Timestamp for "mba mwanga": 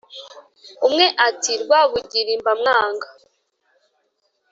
2.41-3.07